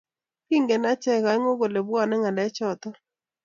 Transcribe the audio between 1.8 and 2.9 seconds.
bwanee ngalechoto